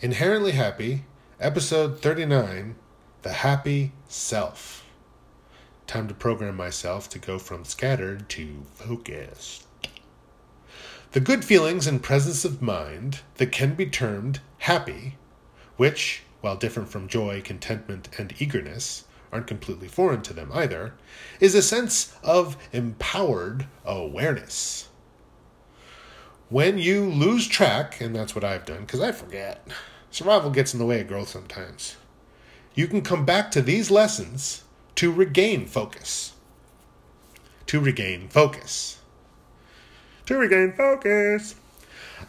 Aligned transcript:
Inherently 0.00 0.52
Happy, 0.52 1.02
Episode 1.40 2.00
39 2.00 2.76
The 3.22 3.32
Happy 3.32 3.90
Self. 4.06 4.86
Time 5.88 6.06
to 6.06 6.14
program 6.14 6.56
myself 6.56 7.08
to 7.08 7.18
go 7.18 7.36
from 7.36 7.64
scattered 7.64 8.28
to 8.28 8.62
focused. 8.76 9.66
The 11.10 11.18
good 11.18 11.44
feelings 11.44 11.88
and 11.88 12.00
presence 12.00 12.44
of 12.44 12.62
mind 12.62 13.22
that 13.38 13.50
can 13.50 13.74
be 13.74 13.86
termed 13.86 14.38
happy, 14.58 15.16
which, 15.76 16.22
while 16.42 16.54
different 16.54 16.90
from 16.90 17.08
joy, 17.08 17.42
contentment, 17.44 18.08
and 18.16 18.32
eagerness, 18.40 19.02
aren't 19.32 19.48
completely 19.48 19.88
foreign 19.88 20.22
to 20.22 20.32
them 20.32 20.52
either, 20.54 20.94
is 21.40 21.56
a 21.56 21.62
sense 21.62 22.14
of 22.22 22.56
empowered 22.72 23.66
awareness 23.84 24.88
when 26.50 26.78
you 26.78 27.04
lose 27.04 27.46
track, 27.46 28.00
and 28.00 28.14
that's 28.14 28.34
what 28.34 28.44
I've 28.44 28.64
done 28.64 28.80
because 28.80 29.00
I 29.00 29.12
forget, 29.12 29.66
survival 30.10 30.50
gets 30.50 30.72
in 30.72 30.78
the 30.78 30.86
way 30.86 31.00
of 31.00 31.08
growth 31.08 31.28
sometimes. 31.28 31.96
You 32.74 32.86
can 32.86 33.02
come 33.02 33.24
back 33.24 33.50
to 33.52 33.62
these 33.62 33.90
lessons 33.90 34.62
to 34.96 35.12
regain 35.12 35.66
focus. 35.66 36.32
To 37.66 37.80
regain 37.80 38.28
focus. 38.28 38.98
To 40.26 40.36
regain 40.36 40.72
focus. 40.72 41.54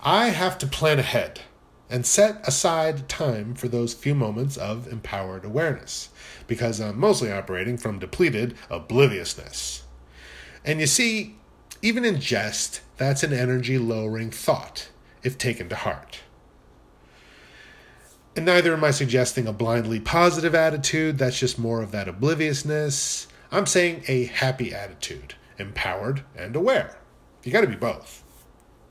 I 0.02 0.30
have 0.30 0.58
to 0.60 0.68
plan 0.68 1.00
ahead 1.00 1.42
and 1.90 2.06
set 2.06 2.48
aside 2.48 3.10
time 3.10 3.56
for 3.56 3.68
those 3.68 3.94
few 3.94 4.14
moments 4.14 4.58
of 4.58 4.88
empowered 4.88 5.44
awareness 5.44 6.10
because 6.48 6.80
I'm 6.80 7.00
mostly 7.00 7.32
operating 7.32 7.78
from 7.78 8.00
depleted 8.00 8.56
obliviousness. 8.70 9.84
And 10.64 10.80
you 10.80 10.88
see, 10.88 11.36
even 11.82 12.06
in 12.06 12.20
jest, 12.20 12.82
that's 12.98 13.24
an 13.24 13.34
energy 13.34 13.78
lowering 13.78 14.30
thought 14.30 14.90
if 15.24 15.38
taken 15.38 15.70
to 15.70 15.76
heart. 15.76 16.20
And 18.36 18.46
neither 18.46 18.74
am 18.74 18.84
I 18.84 18.92
suggesting 18.92 19.48
a 19.48 19.54
blindly 19.54 20.00
positive 20.00 20.56
attitude, 20.56 21.18
that's 21.18 21.40
just 21.40 21.60
more 21.60 21.82
of 21.82 21.92
that 21.92 22.08
obliviousness. 22.08 23.28
I'm 23.52 23.66
saying 23.66 24.04
a 24.08 24.26
happy 24.26 24.74
attitude, 24.74 25.36
empowered 25.58 26.24
and 26.36 26.56
aware. 26.56 26.98
You 27.44 27.52
gotta 27.52 27.68
be 27.68 27.76
both. 27.76 28.24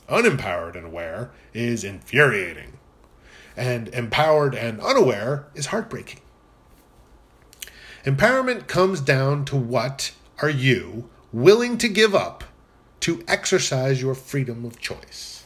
Unempowered 0.09 0.75
and 0.75 0.86
aware 0.86 1.31
is 1.53 1.84
infuriating, 1.84 2.78
and 3.56 3.89
empowered 3.89 4.55
and 4.55 4.81
unaware 4.81 5.47
is 5.55 5.66
heartbreaking. 5.66 6.20
Empowerment 8.05 8.66
comes 8.66 9.00
down 9.00 9.44
to 9.44 9.56
what 9.56 10.12
are 10.41 10.50
you 10.50 11.11
willing 11.33 11.77
to 11.78 11.89
give 11.89 12.14
up 12.14 12.44
to 13.00 13.22
exercise 13.28 14.00
your 14.00 14.14
freedom 14.14 14.64
of 14.64 14.78
choice. 14.81 15.44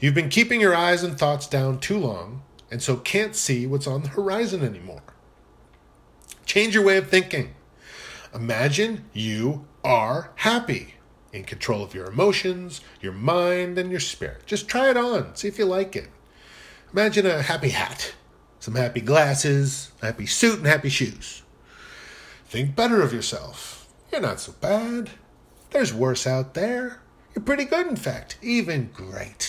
You've 0.00 0.14
been 0.14 0.28
keeping 0.28 0.60
your 0.60 0.74
eyes 0.74 1.02
and 1.02 1.18
thoughts 1.18 1.46
down 1.46 1.78
too 1.78 1.98
long, 1.98 2.42
and 2.74 2.82
so 2.82 2.96
can't 2.96 3.36
see 3.36 3.68
what's 3.68 3.86
on 3.86 4.02
the 4.02 4.08
horizon 4.08 4.64
anymore. 4.64 5.04
Change 6.44 6.74
your 6.74 6.82
way 6.82 6.96
of 6.96 7.08
thinking. 7.08 7.54
Imagine 8.34 9.04
you 9.12 9.64
are 9.84 10.32
happy, 10.34 10.96
in 11.32 11.44
control 11.44 11.84
of 11.84 11.94
your 11.94 12.06
emotions, 12.06 12.80
your 13.00 13.12
mind, 13.12 13.78
and 13.78 13.92
your 13.92 14.00
spirit. 14.00 14.44
Just 14.44 14.66
try 14.66 14.90
it 14.90 14.96
on, 14.96 15.36
see 15.36 15.46
if 15.46 15.56
you 15.56 15.66
like 15.66 15.94
it. 15.94 16.08
Imagine 16.92 17.26
a 17.26 17.42
happy 17.42 17.68
hat, 17.68 18.12
some 18.58 18.74
happy 18.74 19.00
glasses, 19.00 19.92
a 20.02 20.06
happy 20.06 20.26
suit, 20.26 20.58
and 20.58 20.66
happy 20.66 20.88
shoes. 20.88 21.44
Think 22.46 22.74
better 22.74 23.02
of 23.02 23.12
yourself. 23.12 23.86
You're 24.10 24.20
not 24.20 24.40
so 24.40 24.52
bad. 24.60 25.10
There's 25.70 25.94
worse 25.94 26.26
out 26.26 26.54
there. 26.54 27.00
You're 27.36 27.44
pretty 27.44 27.66
good, 27.66 27.86
in 27.86 27.94
fact, 27.94 28.36
even 28.42 28.90
great. 28.92 29.43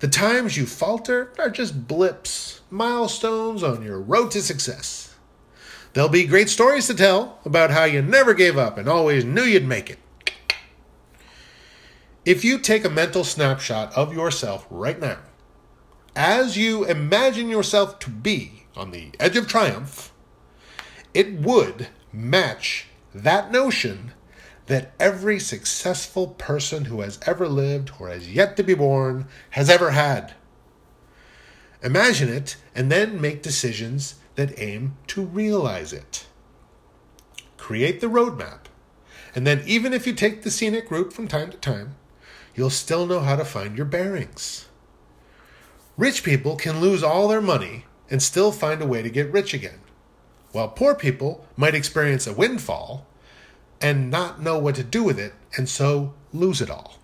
The 0.00 0.08
times 0.08 0.56
you 0.56 0.64
falter 0.64 1.32
are 1.38 1.50
just 1.50 1.88
blips, 1.88 2.60
milestones 2.70 3.64
on 3.64 3.82
your 3.82 4.00
road 4.00 4.30
to 4.32 4.42
success. 4.42 5.14
There'll 5.92 6.08
be 6.08 6.24
great 6.24 6.48
stories 6.48 6.86
to 6.86 6.94
tell 6.94 7.40
about 7.44 7.70
how 7.70 7.82
you 7.84 8.00
never 8.00 8.32
gave 8.32 8.56
up 8.56 8.78
and 8.78 8.88
always 8.88 9.24
knew 9.24 9.42
you'd 9.42 9.66
make 9.66 9.90
it. 9.90 9.98
If 12.24 12.44
you 12.44 12.58
take 12.58 12.84
a 12.84 12.90
mental 12.90 13.24
snapshot 13.24 13.92
of 13.96 14.12
yourself 14.12 14.66
right 14.70 15.00
now, 15.00 15.18
as 16.14 16.56
you 16.56 16.84
imagine 16.84 17.48
yourself 17.48 17.98
to 18.00 18.10
be 18.10 18.66
on 18.76 18.92
the 18.92 19.10
edge 19.18 19.36
of 19.36 19.48
triumph, 19.48 20.12
it 21.12 21.40
would 21.40 21.88
match 22.12 22.86
that 23.14 23.50
notion 23.50 24.12
that 24.68 24.92
every 25.00 25.40
successful 25.40 26.28
person 26.28 26.84
who 26.84 27.00
has 27.00 27.18
ever 27.26 27.48
lived 27.48 27.90
or 27.98 28.10
has 28.10 28.32
yet 28.32 28.56
to 28.56 28.62
be 28.62 28.74
born 28.74 29.26
has 29.50 29.68
ever 29.68 29.90
had. 29.90 30.34
Imagine 31.82 32.28
it 32.28 32.56
and 32.74 32.92
then 32.92 33.20
make 33.20 33.42
decisions 33.42 34.16
that 34.36 34.58
aim 34.60 34.96
to 35.06 35.22
realize 35.22 35.92
it. 35.92 36.26
Create 37.56 38.00
the 38.00 38.08
roadmap, 38.08 38.66
and 39.34 39.46
then 39.46 39.62
even 39.66 39.92
if 39.92 40.06
you 40.06 40.12
take 40.12 40.42
the 40.42 40.50
scenic 40.50 40.90
route 40.90 41.12
from 41.12 41.28
time 41.28 41.50
to 41.50 41.56
time, 41.56 41.96
you'll 42.54 42.70
still 42.70 43.06
know 43.06 43.20
how 43.20 43.36
to 43.36 43.44
find 43.44 43.76
your 43.76 43.86
bearings. 43.86 44.66
Rich 45.96 46.22
people 46.22 46.56
can 46.56 46.80
lose 46.80 47.02
all 47.02 47.26
their 47.26 47.40
money 47.40 47.86
and 48.10 48.22
still 48.22 48.52
find 48.52 48.82
a 48.82 48.86
way 48.86 49.02
to 49.02 49.10
get 49.10 49.32
rich 49.32 49.54
again, 49.54 49.80
while 50.52 50.68
poor 50.68 50.94
people 50.94 51.46
might 51.56 51.74
experience 51.74 52.26
a 52.26 52.34
windfall 52.34 53.06
and 53.80 54.10
not 54.10 54.40
know 54.42 54.58
what 54.58 54.74
to 54.76 54.84
do 54.84 55.02
with 55.02 55.18
it, 55.18 55.34
and 55.56 55.68
so 55.68 56.14
lose 56.32 56.60
it 56.60 56.70
all. 56.70 56.98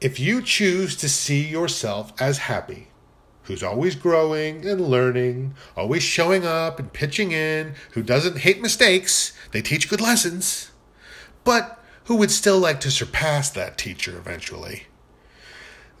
If 0.00 0.18
you 0.18 0.40
choose 0.42 0.96
to 0.96 1.08
see 1.08 1.46
yourself 1.46 2.12
as 2.20 2.38
happy, 2.38 2.88
who's 3.44 3.62
always 3.62 3.96
growing 3.96 4.66
and 4.66 4.80
learning, 4.80 5.54
always 5.76 6.02
showing 6.02 6.46
up 6.46 6.78
and 6.78 6.92
pitching 6.92 7.32
in, 7.32 7.74
who 7.92 8.02
doesn't 8.02 8.38
hate 8.38 8.62
mistakes, 8.62 9.32
they 9.52 9.60
teach 9.60 9.90
good 9.90 10.00
lessons, 10.00 10.70
but 11.44 11.82
who 12.04 12.16
would 12.16 12.30
still 12.30 12.58
like 12.58 12.80
to 12.80 12.90
surpass 12.90 13.50
that 13.50 13.76
teacher 13.76 14.16
eventually, 14.16 14.84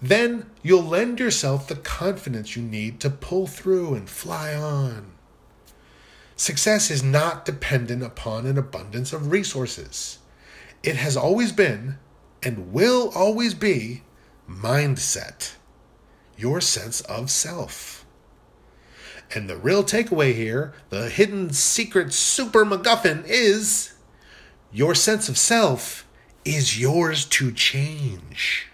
then 0.00 0.50
you'll 0.62 0.82
lend 0.82 1.20
yourself 1.20 1.68
the 1.68 1.76
confidence 1.76 2.56
you 2.56 2.62
need 2.62 3.00
to 3.00 3.10
pull 3.10 3.46
through 3.46 3.94
and 3.94 4.08
fly 4.08 4.54
on. 4.54 5.12
Success 6.40 6.90
is 6.90 7.02
not 7.02 7.44
dependent 7.44 8.02
upon 8.02 8.46
an 8.46 8.56
abundance 8.56 9.12
of 9.12 9.30
resources. 9.30 10.20
It 10.82 10.96
has 10.96 11.14
always 11.14 11.52
been 11.52 11.98
and 12.42 12.72
will 12.72 13.12
always 13.14 13.52
be 13.52 14.04
mindset, 14.48 15.56
your 16.38 16.62
sense 16.62 17.02
of 17.02 17.30
self. 17.30 18.06
And 19.34 19.50
the 19.50 19.58
real 19.58 19.84
takeaway 19.84 20.34
here, 20.34 20.72
the 20.88 21.10
hidden 21.10 21.52
secret 21.52 22.14
super 22.14 22.64
MacGuffin 22.64 23.22
is 23.26 23.92
your 24.72 24.94
sense 24.94 25.28
of 25.28 25.36
self 25.36 26.06
is 26.46 26.80
yours 26.80 27.26
to 27.26 27.52
change. 27.52 28.68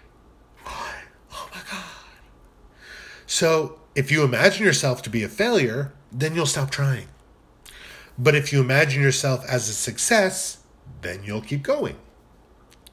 Oh 0.65 1.49
my 1.53 1.59
God. 1.69 1.83
So 3.25 3.81
if 3.93 4.09
you 4.09 4.23
imagine 4.23 4.65
yourself 4.65 5.01
to 5.01 5.09
be 5.09 5.21
a 5.23 5.27
failure, 5.27 5.91
then 6.13 6.33
you'll 6.33 6.45
stop 6.45 6.71
trying. 6.71 7.09
But 8.17 8.35
if 8.35 8.51
you 8.51 8.59
imagine 8.59 9.01
yourself 9.01 9.45
as 9.47 9.69
a 9.69 9.73
success, 9.73 10.57
then 11.01 11.23
you'll 11.23 11.41
keep 11.41 11.63
going. 11.63 11.97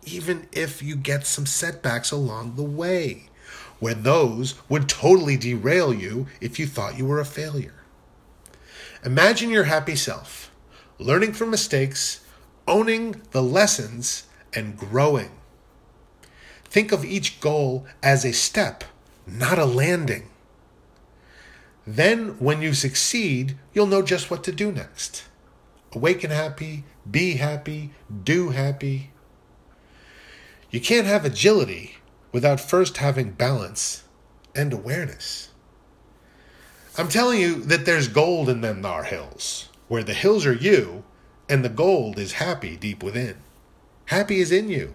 Even 0.04 0.46
if 0.52 0.82
you 0.82 0.96
get 0.96 1.26
some 1.26 1.46
setbacks 1.46 2.10
along 2.10 2.56
the 2.56 2.62
way, 2.62 3.30
where 3.80 3.94
those 3.94 4.54
would 4.68 4.88
totally 4.88 5.36
derail 5.36 5.92
you 5.92 6.26
if 6.40 6.58
you 6.58 6.66
thought 6.66 6.98
you 6.98 7.06
were 7.06 7.20
a 7.20 7.24
failure. 7.24 7.74
Imagine 9.04 9.50
your 9.50 9.64
happy 9.64 9.96
self, 9.96 10.50
learning 10.98 11.32
from 11.32 11.50
mistakes, 11.50 12.20
owning 12.66 13.20
the 13.32 13.42
lessons, 13.42 14.24
and 14.52 14.76
growing. 14.76 15.30
Think 16.64 16.92
of 16.92 17.04
each 17.04 17.40
goal 17.40 17.86
as 18.02 18.24
a 18.24 18.32
step, 18.32 18.84
not 19.26 19.58
a 19.58 19.64
landing. 19.64 20.28
Then, 21.86 22.38
when 22.38 22.62
you 22.62 22.72
succeed, 22.72 23.56
you'll 23.72 23.86
know 23.86 24.02
just 24.02 24.30
what 24.30 24.42
to 24.44 24.52
do 24.52 24.72
next. 24.72 25.24
Awaken 25.92 26.30
happy, 26.30 26.84
be 27.08 27.34
happy, 27.34 27.90
do 28.24 28.50
happy. 28.50 29.10
You 30.70 30.80
can't 30.80 31.06
have 31.06 31.24
agility 31.24 31.96
without 32.32 32.60
first 32.60 32.96
having 32.96 33.30
balance 33.32 34.04
and 34.54 34.72
awareness. 34.72 35.50
I'm 36.96 37.08
telling 37.08 37.40
you 37.40 37.56
that 37.62 37.86
there's 37.86 38.08
gold 38.08 38.48
in 38.48 38.60
them 38.60 38.82
thar 38.82 39.04
hills, 39.04 39.68
where 39.88 40.02
the 40.02 40.14
hills 40.14 40.46
are 40.46 40.54
you 40.54 41.04
and 41.48 41.64
the 41.64 41.68
gold 41.68 42.18
is 42.18 42.34
happy 42.34 42.76
deep 42.76 43.02
within. 43.02 43.36
Happy 44.06 44.40
is 44.40 44.50
in 44.50 44.68
you, 44.68 44.94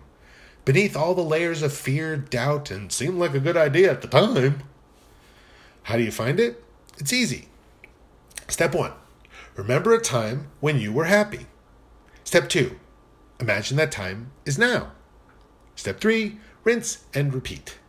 beneath 0.66 0.96
all 0.96 1.14
the 1.14 1.22
layers 1.22 1.62
of 1.62 1.74
fear, 1.74 2.18
doubt, 2.18 2.72
and 2.72 2.92
seemed 2.92 3.20
like 3.20 3.34
a 3.34 3.40
good 3.40 3.58
idea 3.58 3.92
at 3.92 4.02
the 4.02 4.08
time. 4.08 4.64
How 5.84 5.98
do 5.98 6.04
you 6.04 6.12
find 6.12 6.40
it? 6.40 6.64
It's 7.00 7.14
easy. 7.14 7.48
Step 8.50 8.76
one 8.76 8.92
remember 9.56 9.94
a 9.94 10.02
time 10.02 10.48
when 10.60 10.80
you 10.80 10.92
were 10.92 11.06
happy. 11.06 11.48
Step 12.24 12.50
two 12.50 12.78
imagine 13.40 13.78
that 13.78 13.92
time 13.92 14.32
is 14.46 14.60
now. 14.60 14.92
Step 15.76 16.02
three 16.02 16.38
rinse 16.66 17.06
and 17.14 17.34
repeat. 17.34 17.80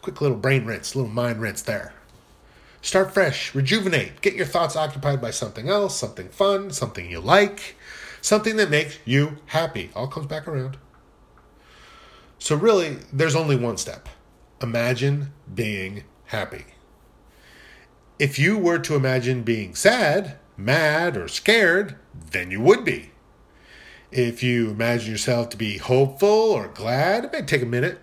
quick 0.00 0.20
little 0.22 0.36
brain 0.36 0.64
rinse, 0.64 0.96
little 0.96 1.10
mind 1.10 1.40
rinse 1.42 1.60
there. 1.60 1.92
Start 2.80 3.12
fresh, 3.12 3.54
rejuvenate, 3.54 4.20
get 4.22 4.34
your 4.34 4.46
thoughts 4.46 4.76
occupied 4.76 5.20
by 5.20 5.30
something 5.30 5.68
else, 5.68 5.98
something 5.98 6.28
fun, 6.30 6.70
something 6.70 7.10
you 7.10 7.20
like, 7.20 7.76
something 8.22 8.56
that 8.56 8.70
makes 8.70 8.98
you 9.04 9.36
happy. 9.46 9.90
All 9.94 10.06
comes 10.06 10.26
back 10.26 10.48
around. 10.48 10.78
So, 12.38 12.54
really, 12.54 12.98
there's 13.12 13.34
only 13.34 13.56
one 13.56 13.76
step 13.76 14.08
imagine 14.62 15.32
being 15.52 16.04
happy. 16.26 16.64
If 18.18 18.36
you 18.36 18.58
were 18.58 18.80
to 18.80 18.96
imagine 18.96 19.42
being 19.42 19.76
sad, 19.76 20.38
mad, 20.56 21.16
or 21.16 21.28
scared, 21.28 21.96
then 22.32 22.50
you 22.50 22.60
would 22.60 22.84
be. 22.84 23.12
If 24.10 24.42
you 24.42 24.70
imagine 24.70 25.12
yourself 25.12 25.50
to 25.50 25.56
be 25.56 25.78
hopeful 25.78 26.28
or 26.28 26.66
glad, 26.66 27.26
it 27.26 27.32
may 27.32 27.42
take 27.42 27.62
a 27.62 27.66
minute. 27.66 28.00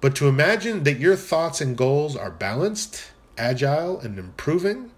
But 0.00 0.14
to 0.16 0.28
imagine 0.28 0.84
that 0.84 1.00
your 1.00 1.16
thoughts 1.16 1.60
and 1.60 1.76
goals 1.76 2.16
are 2.16 2.30
balanced, 2.30 3.10
agile, 3.36 4.00
and 4.00 4.18
improving, 4.18 4.92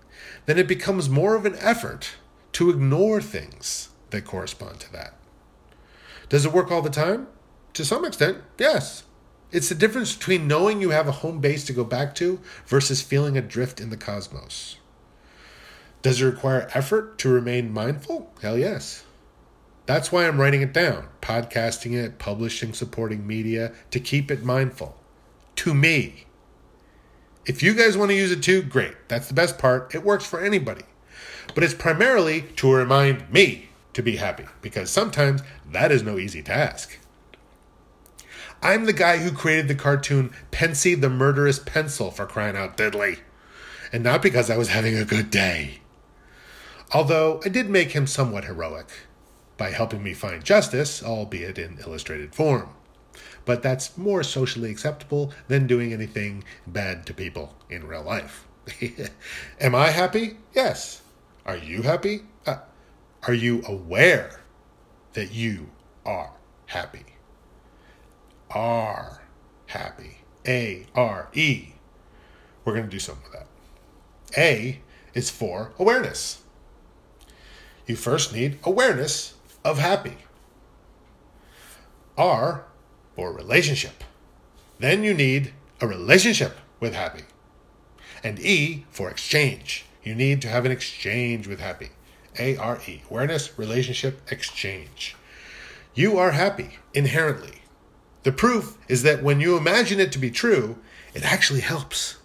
then 0.46 0.56
it 0.56 0.68
becomes 0.68 1.08
more 1.08 1.34
of 1.34 1.44
an 1.44 1.56
effort 1.58 2.14
to 2.52 2.70
ignore 2.70 3.20
things 3.20 3.88
that 4.10 4.24
correspond 4.24 4.78
to 4.80 4.92
that. 4.92 5.14
Does 6.28 6.46
it 6.46 6.52
work 6.52 6.70
all 6.70 6.82
the 6.82 6.90
time? 6.90 7.26
To 7.72 7.84
some 7.84 8.04
extent, 8.04 8.38
yes. 8.56 9.02
It's 9.52 9.68
the 9.68 9.74
difference 9.74 10.16
between 10.16 10.48
knowing 10.48 10.80
you 10.80 10.90
have 10.90 11.06
a 11.06 11.12
home 11.12 11.40
base 11.40 11.62
to 11.66 11.74
go 11.74 11.84
back 11.84 12.14
to 12.16 12.40
versus 12.66 13.02
feeling 13.02 13.36
adrift 13.36 13.80
in 13.80 13.90
the 13.90 13.98
cosmos. 13.98 14.76
Does 16.00 16.22
it 16.22 16.24
require 16.24 16.70
effort 16.72 17.18
to 17.18 17.28
remain 17.28 17.70
mindful? 17.70 18.32
Hell 18.40 18.58
yes. 18.58 19.04
That's 19.84 20.10
why 20.10 20.26
I'm 20.26 20.40
writing 20.40 20.62
it 20.62 20.72
down, 20.72 21.08
podcasting 21.20 21.92
it, 21.92 22.18
publishing, 22.18 22.72
supporting 22.72 23.26
media 23.26 23.72
to 23.90 24.00
keep 24.00 24.30
it 24.30 24.42
mindful. 24.42 24.96
To 25.56 25.74
me. 25.74 26.24
If 27.44 27.62
you 27.62 27.74
guys 27.74 27.96
want 27.96 28.10
to 28.10 28.16
use 28.16 28.30
it 28.30 28.42
too, 28.42 28.62
great. 28.62 29.08
That's 29.08 29.28
the 29.28 29.34
best 29.34 29.58
part. 29.58 29.94
It 29.94 30.02
works 30.02 30.24
for 30.24 30.40
anybody. 30.40 30.84
But 31.54 31.62
it's 31.62 31.74
primarily 31.74 32.42
to 32.56 32.72
remind 32.72 33.30
me 33.30 33.68
to 33.92 34.02
be 34.02 34.16
happy 34.16 34.46
because 34.62 34.88
sometimes 34.88 35.42
that 35.70 35.92
is 35.92 36.02
no 36.02 36.18
easy 36.18 36.42
task. 36.42 36.98
I'm 38.64 38.84
the 38.84 38.92
guy 38.92 39.18
who 39.18 39.32
created 39.32 39.66
the 39.66 39.74
cartoon 39.74 40.32
Pensy 40.52 40.98
the 40.98 41.10
Murderous 41.10 41.58
Pencil 41.58 42.12
for 42.12 42.26
crying 42.26 42.56
out 42.56 42.76
diddly. 42.76 43.18
And 43.92 44.04
not 44.04 44.22
because 44.22 44.48
I 44.50 44.56
was 44.56 44.68
having 44.68 44.96
a 44.96 45.04
good 45.04 45.30
day. 45.30 45.80
Although 46.94 47.40
I 47.44 47.48
did 47.48 47.68
make 47.68 47.90
him 47.90 48.06
somewhat 48.06 48.44
heroic 48.44 48.86
by 49.56 49.70
helping 49.70 50.02
me 50.02 50.14
find 50.14 50.44
justice, 50.44 51.02
albeit 51.02 51.58
in 51.58 51.78
illustrated 51.84 52.36
form. 52.36 52.68
But 53.44 53.64
that's 53.64 53.98
more 53.98 54.22
socially 54.22 54.70
acceptable 54.70 55.32
than 55.48 55.66
doing 55.66 55.92
anything 55.92 56.44
bad 56.64 57.04
to 57.06 57.14
people 57.14 57.56
in 57.68 57.88
real 57.88 58.04
life. 58.04 58.46
Am 59.60 59.74
I 59.74 59.90
happy? 59.90 60.36
Yes. 60.54 61.02
Are 61.44 61.56
you 61.56 61.82
happy? 61.82 62.22
Uh, 62.46 62.58
are 63.26 63.34
you 63.34 63.62
aware 63.66 64.40
that 65.14 65.32
you 65.32 65.70
are 66.06 66.30
happy? 66.66 67.11
Are 68.54 69.22
happy. 69.66 70.18
A 70.46 70.86
R 70.94 71.28
E. 71.34 71.74
We're 72.64 72.74
going 72.74 72.84
to 72.86 72.90
do 72.90 72.98
something 72.98 73.24
with 73.24 73.32
that. 73.32 73.48
A 74.36 74.80
is 75.14 75.30
for 75.30 75.72
awareness. 75.78 76.42
You 77.86 77.96
first 77.96 78.32
need 78.32 78.58
awareness 78.64 79.34
of 79.64 79.78
happy. 79.78 80.16
R 82.16 82.64
for 83.16 83.32
relationship. 83.32 84.04
Then 84.78 85.02
you 85.02 85.14
need 85.14 85.52
a 85.80 85.86
relationship 85.86 86.56
with 86.80 86.94
happy. 86.94 87.24
And 88.22 88.38
E 88.38 88.84
for 88.90 89.10
exchange. 89.10 89.86
You 90.02 90.14
need 90.14 90.42
to 90.42 90.48
have 90.48 90.64
an 90.64 90.72
exchange 90.72 91.46
with 91.46 91.60
happy. 91.60 91.90
A 92.38 92.56
R 92.56 92.80
E. 92.86 93.02
Awareness, 93.10 93.58
relationship, 93.58 94.20
exchange. 94.30 95.16
You 95.94 96.18
are 96.18 96.32
happy 96.32 96.78
inherently. 96.94 97.61
The 98.22 98.32
proof 98.32 98.78
is 98.88 99.02
that 99.02 99.22
when 99.22 99.40
you 99.40 99.56
imagine 99.56 99.98
it 99.98 100.12
to 100.12 100.18
be 100.18 100.30
true, 100.30 100.78
it 101.14 101.24
actually 101.24 101.60
helps. 101.60 102.18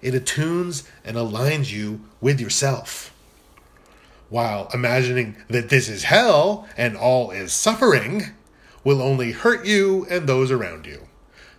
It 0.00 0.14
attunes 0.14 0.88
and 1.04 1.16
aligns 1.16 1.70
you 1.70 2.00
with 2.20 2.40
yourself. 2.40 3.14
While 4.28 4.68
imagining 4.74 5.36
that 5.48 5.68
this 5.68 5.88
is 5.88 6.04
hell 6.04 6.66
and 6.76 6.96
all 6.96 7.30
is 7.30 7.52
suffering 7.52 8.24
will 8.82 9.00
only 9.00 9.32
hurt 9.32 9.64
you 9.64 10.06
and 10.10 10.26
those 10.26 10.50
around 10.50 10.86
you. 10.86 11.06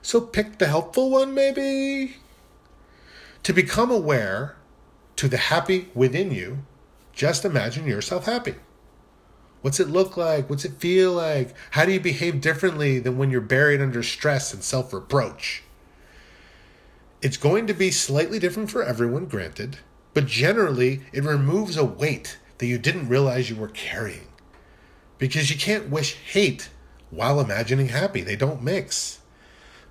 So 0.01 0.19
pick 0.19 0.57
the 0.57 0.67
helpful 0.67 1.09
one, 1.09 1.33
maybe? 1.33 2.17
To 3.43 3.53
become 3.53 3.91
aware 3.91 4.57
to 5.15 5.27
the 5.29 5.37
happy 5.37 5.89
within 5.93 6.31
you, 6.31 6.63
just 7.13 7.45
imagine 7.45 7.87
yourself 7.87 8.25
happy. 8.25 8.55
What's 9.63 9.79
it 9.79 9.87
look 9.87 10.17
like? 10.17 10.49
What's 10.49 10.65
it 10.65 10.73
feel 10.73 11.13
like? 11.13 11.55
How 11.71 11.85
do 11.85 11.93
you 11.93 11.99
behave 12.01 12.41
differently 12.41 12.99
than 12.99 13.17
when 13.17 13.31
you're 13.31 13.39
buried 13.39 13.79
under 13.79 14.03
stress 14.03 14.53
and 14.53 14.61
self 14.61 14.91
reproach? 14.91 15.63
It's 17.21 17.37
going 17.37 17.67
to 17.67 17.73
be 17.73 17.89
slightly 17.89 18.39
different 18.39 18.69
for 18.69 18.83
everyone, 18.83 19.27
granted, 19.27 19.77
but 20.13 20.25
generally 20.25 21.03
it 21.13 21.23
removes 21.23 21.77
a 21.77 21.85
weight 21.85 22.39
that 22.57 22.65
you 22.65 22.77
didn't 22.77 23.07
realize 23.07 23.49
you 23.49 23.55
were 23.55 23.69
carrying. 23.69 24.27
Because 25.17 25.49
you 25.49 25.57
can't 25.57 25.89
wish 25.89 26.15
hate 26.15 26.69
while 27.09 27.39
imagining 27.39 27.87
happy, 27.87 28.19
they 28.19 28.35
don't 28.35 28.61
mix. 28.61 29.19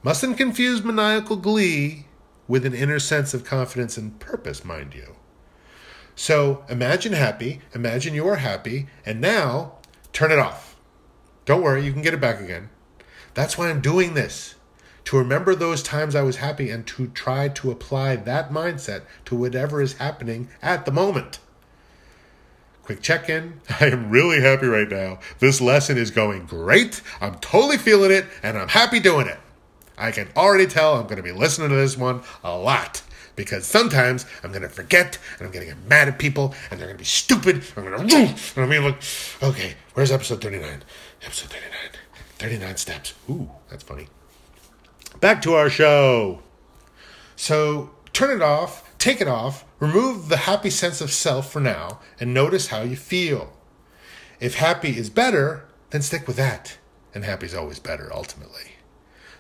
Mustn't 0.02 0.36
confuse 0.36 0.84
maniacal 0.84 1.36
glee 1.36 2.08
with 2.46 2.66
an 2.66 2.74
inner 2.74 2.98
sense 2.98 3.32
of 3.32 3.42
confidence 3.42 3.96
and 3.96 4.20
purpose, 4.20 4.66
mind 4.66 4.92
you. 4.94 5.16
So 6.14 6.64
imagine 6.68 7.12
happy, 7.12 7.60
imagine 7.74 8.14
you 8.14 8.26
are 8.28 8.36
happy, 8.36 8.86
and 9.04 9.20
now 9.20 9.74
turn 10.12 10.30
it 10.30 10.38
off. 10.38 10.76
Don't 11.44 11.62
worry, 11.62 11.84
you 11.84 11.92
can 11.92 12.02
get 12.02 12.14
it 12.14 12.20
back 12.20 12.40
again. 12.40 12.68
That's 13.34 13.56
why 13.56 13.70
I'm 13.70 13.80
doing 13.80 14.14
this. 14.14 14.54
To 15.06 15.18
remember 15.18 15.54
those 15.54 15.82
times 15.82 16.14
I 16.14 16.22
was 16.22 16.36
happy 16.36 16.70
and 16.70 16.86
to 16.88 17.08
try 17.08 17.48
to 17.48 17.70
apply 17.70 18.16
that 18.16 18.50
mindset 18.50 19.02
to 19.24 19.34
whatever 19.34 19.80
is 19.80 19.94
happening 19.94 20.48
at 20.60 20.84
the 20.84 20.92
moment. 20.92 21.40
Quick 22.84 23.00
check 23.00 23.28
in. 23.28 23.60
I 23.80 23.86
am 23.86 24.10
really 24.10 24.40
happy 24.40 24.66
right 24.66 24.88
now. 24.88 25.18
This 25.38 25.60
lesson 25.60 25.98
is 25.98 26.10
going 26.10 26.46
great. 26.46 27.02
I'm 27.20 27.36
totally 27.36 27.78
feeling 27.78 28.12
it 28.12 28.26
and 28.42 28.56
I'm 28.56 28.68
happy 28.68 29.00
doing 29.00 29.26
it. 29.26 29.38
I 29.98 30.12
can 30.12 30.28
already 30.36 30.66
tell 30.66 30.96
I'm 30.96 31.04
going 31.04 31.16
to 31.16 31.22
be 31.22 31.32
listening 31.32 31.70
to 31.70 31.74
this 31.74 31.96
one 31.96 32.22
a 32.44 32.56
lot 32.56 33.02
because 33.36 33.66
sometimes 33.66 34.26
I'm 34.42 34.50
going 34.50 34.62
to 34.62 34.68
forget 34.68 35.18
and 35.38 35.46
I'm 35.46 35.52
going 35.52 35.66
to 35.66 35.74
get 35.74 35.88
mad 35.88 36.08
at 36.08 36.18
people 36.18 36.54
and 36.70 36.78
they're 36.78 36.86
going 36.86 36.96
to 36.96 37.02
be 37.02 37.04
stupid. 37.04 37.62
I'm 37.76 37.84
going 37.84 38.08
to, 38.08 38.16
and 38.16 38.36
I'm 38.56 38.68
going 38.68 38.82
to 38.82 38.88
look, 38.88 38.98
okay, 39.42 39.74
where's 39.94 40.12
episode 40.12 40.42
39? 40.42 40.82
Episode 41.22 41.50
39. 41.50 41.72
39 42.38 42.76
steps. 42.76 43.14
Ooh, 43.30 43.50
that's 43.70 43.84
funny. 43.84 44.08
Back 45.20 45.42
to 45.42 45.54
our 45.54 45.70
show. 45.70 46.40
So 47.36 47.90
turn 48.12 48.34
it 48.34 48.42
off, 48.42 48.96
take 48.98 49.20
it 49.20 49.28
off, 49.28 49.64
remove 49.78 50.28
the 50.28 50.38
happy 50.38 50.70
sense 50.70 51.00
of 51.00 51.10
self 51.10 51.52
for 51.52 51.60
now, 51.60 52.00
and 52.18 52.34
notice 52.34 52.68
how 52.68 52.82
you 52.82 52.96
feel. 52.96 53.52
If 54.40 54.56
happy 54.56 54.96
is 54.96 55.08
better, 55.08 55.68
then 55.90 56.02
stick 56.02 56.26
with 56.26 56.36
that. 56.36 56.78
And 57.14 57.24
happy 57.24 57.46
is 57.46 57.54
always 57.54 57.78
better, 57.78 58.10
ultimately. 58.12 58.72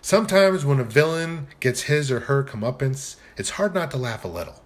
Sometimes 0.04 0.64
when 0.64 0.80
a 0.80 0.84
villain 0.84 1.46
gets 1.60 1.82
his 1.82 2.10
or 2.10 2.20
her 2.20 2.42
comeuppance, 2.42 3.14
it's 3.36 3.50
hard 3.50 3.72
not 3.72 3.92
to 3.92 3.96
laugh 3.96 4.24
a 4.24 4.28
little. 4.28 4.60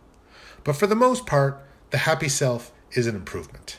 But 0.65 0.77
for 0.77 0.87
the 0.87 0.97
most 0.97 1.27
part, 1.27 1.63
the 1.91 1.99
happy 1.99 2.31
self 2.31 2.73
is 2.93 3.07
an 3.07 3.15
improvement. 3.15 3.79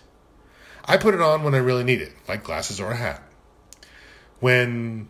I 0.86 0.98
put 0.98 1.16
it 1.16 1.20
on 1.20 1.42
when 1.42 1.56
I 1.56 1.58
really 1.58 1.84
need 1.84 2.00
it, 2.00 2.14
like 2.28 2.44
glasses 2.44 2.80
or 2.80 2.92
a 2.92 2.96
hat. 2.96 3.24
When 4.40 5.10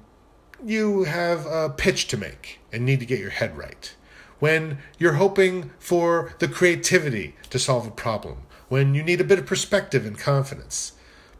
you 0.63 1.03
have 1.03 1.45
a 1.45 1.69
pitch 1.69 2.07
to 2.07 2.17
make 2.17 2.61
and 2.71 2.85
need 2.85 3.01
to 3.01 3.05
get 3.05 3.19
your 3.19 3.29
head 3.29 3.57
right. 3.57 3.93
When 4.39 4.77
you're 4.97 5.13
hoping 5.13 5.71
for 5.79 6.33
the 6.39 6.47
creativity 6.47 7.35
to 7.49 7.59
solve 7.59 7.85
a 7.85 7.91
problem. 7.91 8.43
When 8.69 8.95
you 8.95 9.03
need 9.03 9.19
a 9.19 9.25
bit 9.25 9.39
of 9.39 9.45
perspective 9.45 10.05
and 10.05 10.17
confidence. 10.17 10.93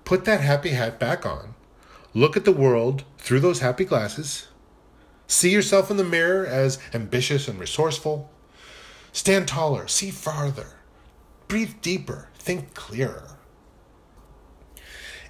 Put 0.03 0.25
that 0.25 0.41
happy 0.41 0.71
hat 0.71 0.99
back 0.99 1.25
on. 1.25 1.55
Look 2.13 2.35
at 2.35 2.43
the 2.43 2.51
world 2.51 3.05
through 3.17 3.39
those 3.39 3.61
happy 3.61 3.85
glasses 3.85 4.47
See 5.27 5.51
yourself 5.51 5.91
in 5.91 5.97
the 5.97 6.03
mirror 6.05 6.45
as 6.45 6.79
ambitious 6.93 7.49
and 7.49 7.59
resourceful. 7.59 8.31
Stand 9.11 9.47
taller, 9.47 9.87
see 9.87 10.09
farther, 10.09 10.75
breathe 11.47 11.81
deeper, 11.81 12.29
think 12.35 12.73
clearer. 12.73 13.37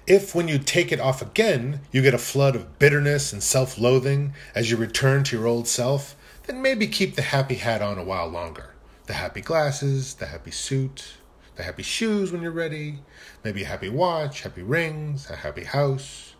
If, 0.06 0.34
when 0.34 0.48
you 0.48 0.58
take 0.58 0.92
it 0.92 1.00
off 1.00 1.20
again, 1.20 1.80
you 1.92 2.00
get 2.00 2.14
a 2.14 2.18
flood 2.18 2.56
of 2.56 2.78
bitterness 2.78 3.32
and 3.32 3.42
self 3.42 3.76
loathing 3.76 4.34
as 4.54 4.70
you 4.70 4.76
return 4.76 5.24
to 5.24 5.36
your 5.36 5.46
old 5.46 5.66
self, 5.68 6.16
then 6.46 6.62
maybe 6.62 6.86
keep 6.86 7.14
the 7.14 7.22
happy 7.22 7.56
hat 7.56 7.82
on 7.82 7.98
a 7.98 8.04
while 8.04 8.28
longer. 8.28 8.74
The 9.06 9.14
happy 9.14 9.40
glasses, 9.40 10.14
the 10.14 10.26
happy 10.26 10.50
suit, 10.50 11.14
the 11.56 11.62
happy 11.62 11.82
shoes 11.82 12.30
when 12.30 12.40
you're 12.40 12.52
ready, 12.52 13.00
maybe 13.44 13.64
a 13.64 13.66
happy 13.66 13.88
watch, 13.88 14.42
happy 14.42 14.62
rings, 14.62 15.28
a 15.28 15.36
happy 15.36 15.64
house. 15.64 16.34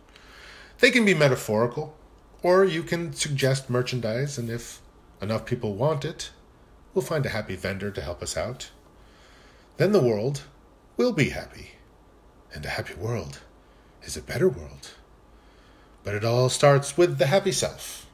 They 0.79 0.91
can 0.91 1.05
be 1.05 1.13
metaphorical, 1.13 1.95
or 2.43 2.65
you 2.65 2.83
can 2.83 3.13
suggest 3.13 3.71
merchandise, 3.71 4.39
and 4.39 4.51
if 4.51 4.81
enough 5.21 5.45
people 5.45 5.75
want 5.75 6.05
it, 6.05 6.31
we'll 6.95 7.05
find 7.05 7.27
a 7.27 7.31
happy 7.31 7.57
vendor 7.57 7.91
to 7.91 8.01
help 8.01 8.23
us 8.23 8.37
out. 8.37 8.71
Then 9.77 9.93
the 9.93 10.03
world 10.03 10.43
will 10.97 11.13
be 11.13 11.31
happy. 11.31 11.73
And 12.53 12.65
a 12.65 12.71
happy 12.71 12.95
world 12.95 13.41
is 14.03 14.17
a 14.17 14.23
better 14.23 14.49
world. 14.49 14.91
But 16.03 16.15
it 16.15 16.25
all 16.25 16.49
starts 16.49 16.97
with 16.97 17.19
the 17.19 17.27
happy 17.27 17.53
self. 17.53 18.07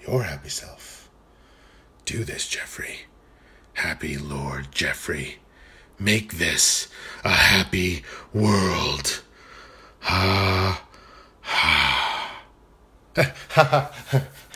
Your 0.00 0.24
happy 0.24 0.48
self. 0.48 1.08
Do 2.04 2.24
this, 2.24 2.48
Jeffrey. 2.48 3.00
Happy 3.74 4.18
Lord 4.18 4.72
Jeffrey. 4.72 5.38
Make 5.98 6.38
this 6.38 6.88
a 7.24 7.30
happy 7.30 8.02
world. 8.32 9.22
Ha, 10.00 10.82
ha. 11.40 11.97
嘘。 13.18 14.28